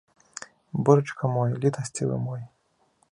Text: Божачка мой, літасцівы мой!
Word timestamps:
Божачка 0.87 1.29
мой, 1.35 1.49
літасцівы 1.67 2.15
мой! 2.25 2.41